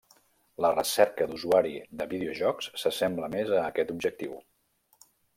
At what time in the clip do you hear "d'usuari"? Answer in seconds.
1.33-1.73